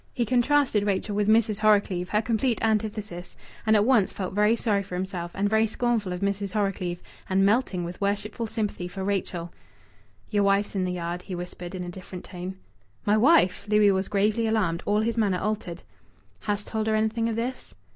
[0.15, 1.59] He contrasted Rachel with Mrs.
[1.59, 3.35] Horrocleave, her complete antithesis,
[3.67, 6.53] and at once felt very sorry for himself and very scornful of Mrs.
[6.53, 6.97] Horrocleave,
[7.29, 9.53] and melting with worshipful sympathy for Rachel.
[10.31, 12.55] "Yer wife's in the yard," he whispered in a different tone.
[13.05, 15.83] "My wife!" Louis was gravely alarmed; all his manner altered.
[16.39, 17.75] "Hast told her anything of this?"